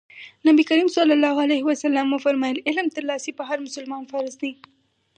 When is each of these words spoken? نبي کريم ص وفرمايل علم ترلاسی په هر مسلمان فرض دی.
نبي 0.47 0.63
کريم 0.69 0.87
ص 0.95 0.97
وفرمايل 2.15 2.57
علم 2.67 2.87
ترلاسی 2.95 3.31
په 3.37 3.43
هر 3.49 3.57
مسلمان 3.65 4.03
فرض 4.11 4.33
دی. 4.41 4.51